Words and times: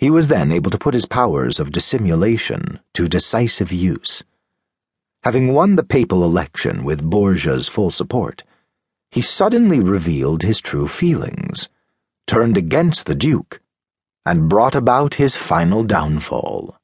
He 0.00 0.08
was 0.08 0.28
then 0.28 0.50
able 0.50 0.70
to 0.70 0.78
put 0.78 0.94
his 0.94 1.04
powers 1.04 1.60
of 1.60 1.72
dissimulation 1.72 2.80
to 2.94 3.06
decisive 3.06 3.70
use. 3.70 4.24
Having 5.24 5.52
won 5.52 5.76
the 5.76 5.84
papal 5.84 6.24
election 6.24 6.84
with 6.84 7.04
Borgia's 7.04 7.68
full 7.68 7.90
support, 7.90 8.42
he 9.10 9.20
suddenly 9.20 9.78
revealed 9.78 10.42
his 10.42 10.58
true 10.58 10.88
feelings, 10.88 11.68
turned 12.26 12.56
against 12.56 13.04
the 13.04 13.14
Duke, 13.14 13.60
and 14.24 14.48
brought 14.48 14.74
about 14.74 15.16
his 15.16 15.36
final 15.36 15.82
downfall. 15.84 16.78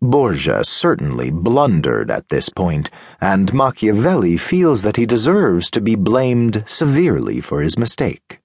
Borgia 0.00 0.64
certainly 0.64 1.30
blundered 1.30 2.10
at 2.10 2.30
this 2.30 2.48
point, 2.48 2.88
and 3.20 3.52
Machiavelli 3.52 4.38
feels 4.38 4.80
that 4.84 4.96
he 4.96 5.04
deserves 5.04 5.70
to 5.70 5.82
be 5.82 5.96
blamed 5.96 6.64
severely 6.66 7.42
for 7.42 7.60
his 7.60 7.78
mistake. 7.78 8.40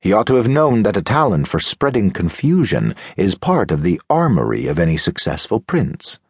He 0.00 0.12
ought 0.12 0.28
to 0.28 0.36
have 0.36 0.46
known 0.46 0.84
that 0.84 0.96
a 0.96 1.02
talent 1.02 1.48
for 1.48 1.58
spreading 1.58 2.12
confusion 2.12 2.94
is 3.16 3.34
part 3.34 3.72
of 3.72 3.82
the 3.82 4.00
armory 4.08 4.68
of 4.68 4.78
any 4.78 4.96
successful 4.96 5.58
prince. 5.58 6.20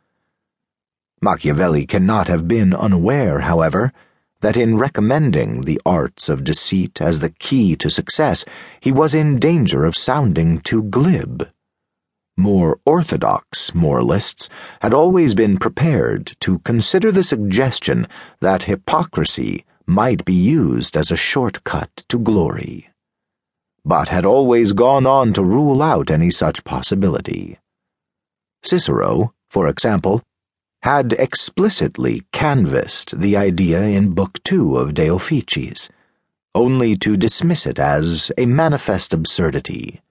Machiavelli 1.20 1.84
cannot 1.84 2.28
have 2.28 2.48
been 2.48 2.72
unaware, 2.72 3.40
however, 3.40 3.92
that 4.40 4.56
in 4.56 4.78
recommending 4.78 5.62
the 5.62 5.78
arts 5.84 6.30
of 6.30 6.44
deceit 6.44 7.02
as 7.02 7.20
the 7.20 7.28
key 7.28 7.76
to 7.76 7.90
success, 7.90 8.46
he 8.80 8.90
was 8.90 9.12
in 9.12 9.38
danger 9.38 9.84
of 9.84 9.96
sounding 9.96 10.60
too 10.60 10.84
glib. 10.84 11.46
More 12.38 12.80
orthodox 12.86 13.74
moralists 13.74 14.48
had 14.80 14.94
always 14.94 15.34
been 15.34 15.58
prepared 15.58 16.36
to 16.40 16.60
consider 16.60 17.12
the 17.12 17.22
suggestion 17.22 18.06
that 18.40 18.62
hypocrisy 18.62 19.66
might 19.86 20.24
be 20.24 20.32
used 20.34 20.96
as 20.96 21.10
a 21.10 21.16
shortcut 21.16 22.04
to 22.08 22.18
glory 22.18 22.88
but 23.88 24.10
had 24.10 24.26
always 24.26 24.74
gone 24.74 25.06
on 25.06 25.32
to 25.32 25.42
rule 25.42 25.80
out 25.80 26.10
any 26.10 26.30
such 26.30 26.62
possibility. 26.62 27.56
Cicero, 28.62 29.32
for 29.48 29.66
example, 29.66 30.22
had 30.82 31.14
explicitly 31.14 32.22
canvassed 32.30 33.18
the 33.18 33.34
idea 33.34 33.80
in 33.80 34.12
Book 34.12 34.42
Two 34.44 34.76
of 34.76 34.92
De 34.92 35.06
Officiis, 35.06 35.88
only 36.54 36.96
to 36.96 37.16
dismiss 37.16 37.64
it 37.64 37.78
as 37.78 38.30
a 38.36 38.44
manifest 38.44 39.14
absurdity. 39.14 40.02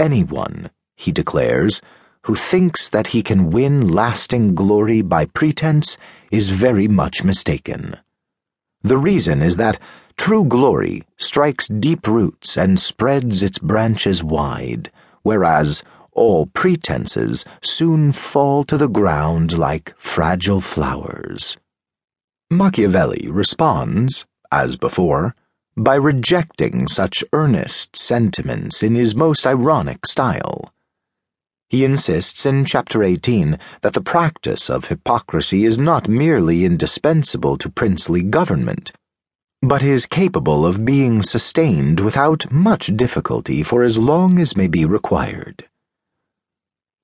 Anyone, 0.00 0.70
he 0.96 1.12
declares, 1.12 1.82
who 2.22 2.34
thinks 2.34 2.88
that 2.88 3.08
he 3.08 3.22
can 3.22 3.50
win 3.50 3.88
lasting 3.88 4.54
glory 4.54 5.02
by 5.02 5.26
pretense 5.26 5.98
is 6.30 6.48
very 6.48 6.88
much 6.88 7.22
mistaken. 7.22 7.98
The 8.82 8.96
reason 8.96 9.42
is 9.42 9.56
that 9.56 9.78
True 10.18 10.44
glory 10.44 11.04
strikes 11.18 11.68
deep 11.68 12.06
roots 12.08 12.56
and 12.56 12.80
spreads 12.80 13.42
its 13.42 13.58
branches 13.58 14.24
wide, 14.24 14.90
whereas 15.22 15.84
all 16.12 16.46
pretenses 16.46 17.44
soon 17.62 18.10
fall 18.10 18.64
to 18.64 18.76
the 18.76 18.88
ground 18.88 19.56
like 19.56 19.94
fragile 19.98 20.60
flowers. 20.60 21.56
Machiavelli 22.50 23.28
responds, 23.30 24.24
as 24.50 24.76
before, 24.76 25.34
by 25.76 25.94
rejecting 25.94 26.88
such 26.88 27.22
earnest 27.32 27.94
sentiments 27.94 28.82
in 28.82 28.94
his 28.94 29.14
most 29.14 29.46
ironic 29.46 30.06
style. 30.06 30.72
He 31.68 31.84
insists 31.84 32.46
in 32.46 32.64
chapter 32.64 33.02
18 33.02 33.58
that 33.82 33.92
the 33.92 34.00
practice 34.00 34.70
of 34.70 34.86
hypocrisy 34.86 35.64
is 35.64 35.78
not 35.78 36.08
merely 36.08 36.64
indispensable 36.64 37.58
to 37.58 37.68
princely 37.68 38.22
government 38.22 38.92
but 39.66 39.82
is 39.82 40.06
capable 40.06 40.64
of 40.64 40.84
being 40.84 41.24
sustained 41.24 41.98
without 41.98 42.48
much 42.52 42.86
difficulty 42.96 43.64
for 43.64 43.82
as 43.82 43.98
long 43.98 44.38
as 44.38 44.56
may 44.56 44.68
be 44.68 44.84
required. 44.84 45.66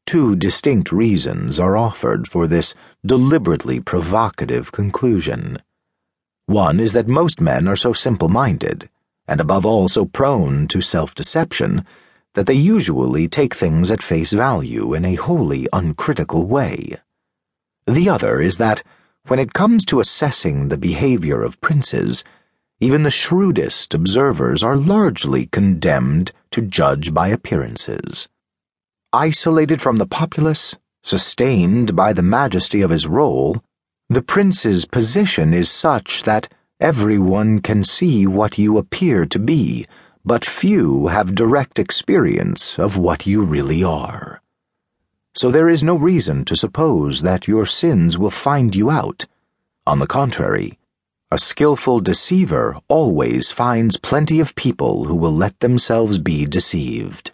Two 0.07 0.37
distinct 0.37 0.93
reasons 0.93 1.59
are 1.59 1.77
offered 1.77 2.29
for 2.29 2.47
this 2.47 2.73
deliberately 3.05 3.81
provocative 3.81 4.71
conclusion. 4.71 5.59
One 6.47 6.79
is 6.79 6.93
that 6.93 7.09
most 7.09 7.41
men 7.41 7.67
are 7.67 7.75
so 7.75 7.93
simple 7.93 8.29
minded, 8.29 8.89
and 9.27 9.41
above 9.41 9.67
all 9.67 9.89
so 9.89 10.05
prone 10.05 10.69
to 10.69 10.81
self 10.81 11.17
deception, 11.17 11.85
that 12.35 12.47
they 12.47 12.55
usually 12.55 13.27
take 13.27 13.55
things 13.55 13.91
at 13.91 14.03
face 14.03 14.33
value 14.33 14.95
in 14.95 15.05
a 15.05 15.17
wholly 15.17 15.67
uncritical 15.73 16.47
way. 16.47 16.95
The 17.89 18.09
other 18.09 18.41
is 18.41 18.59
that, 18.59 18.85
when 19.27 19.41
it 19.41 19.53
comes 19.53 19.85
to 19.87 19.99
assessing 19.99 20.69
the 20.69 20.79
behavior 20.79 21.43
of 21.43 21.61
princes, 21.61 22.23
even 22.83 23.05
the 23.05 23.11
shrewdest 23.11 23.95
observers 23.95 24.61
are 24.61 24.77
largely 24.77 25.47
condemned 25.47 26.33
to 26.51 26.61
judge 26.61 27.15
by 27.15 27.29
appearances. 27.29 28.29
Isolated 29.13 29.81
from 29.81 29.99
the 29.99 30.07
populace, 30.07 30.75
sustained 31.05 31.95
by 31.95 32.13
the 32.13 32.25
majesty 32.25 32.83
of 32.83 32.91
his 32.91 33.07
role, 33.07 33.63
the 34.09 34.21
prince's 34.21 34.85
position 34.85 35.55
is 35.55 35.71
such 35.71 36.25
that 36.25 36.53
everyone 36.81 37.61
can 37.61 37.85
see 37.85 38.27
what 38.27 38.59
you 38.59 38.77
appear 38.79 39.27
to 39.27 39.39
be, 39.39 39.87
but 40.25 40.45
few 40.45 41.07
have 41.07 41.37
direct 41.37 41.79
experience 41.79 42.81
of 42.81 42.97
what 42.97 43.29
you 43.29 43.45
really 43.45 43.85
are. 43.85 44.43
So 45.37 45.53
there 45.53 45.69
is 45.69 45.85
no 45.85 45.95
reason 45.95 46.45
to 46.47 46.57
suppose 46.57 47.23
that 47.23 47.47
your 47.47 47.65
sins 47.65 48.19
will 48.19 48.33
find 48.33 48.75
you 48.75 48.91
out. 48.91 49.25
On 49.87 50.01
the 50.01 50.09
contrary, 50.09 50.81
a 51.33 51.39
skillful 51.39 51.99
deceiver 51.99 52.77
always 52.89 53.51
finds 53.51 53.97
plenty 53.97 54.39
of 54.39 54.55
people 54.55 55.07
who 55.07 55.17
will 55.17 55.33
let 55.33 55.59
themselves 55.61 56.19
be 56.19 56.45
deceived. 56.45 57.32